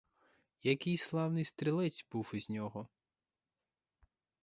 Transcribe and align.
Який 0.63 0.97
славний 0.97 1.45
стрілець 1.45 2.05
був 2.11 2.29
із 2.33 2.49
нього. 2.49 2.87